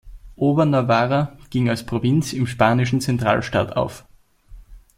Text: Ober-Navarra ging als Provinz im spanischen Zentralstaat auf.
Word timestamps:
Ober-Navarra 0.35 1.37
ging 1.51 1.69
als 1.69 1.85
Provinz 1.85 2.33
im 2.33 2.47
spanischen 2.47 3.01
Zentralstaat 3.01 3.77
auf. 3.77 4.03